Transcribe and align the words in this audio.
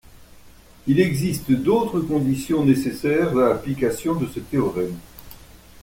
Il 0.87 0.99
existe 0.99 1.51
d'autres 1.51 1.99
conditions 1.99 2.65
nécessaires 2.65 3.37
à 3.37 3.49
l'application 3.49 4.15
de 4.15 4.25
ce 4.25 4.39
théorème 4.39 4.97